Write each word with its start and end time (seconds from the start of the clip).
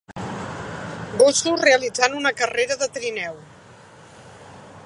Gossos 1.19 1.61
realitzant 1.67 2.17
una 2.23 2.33
carrera 2.41 2.81
de 2.85 2.91
trineu. 2.99 3.41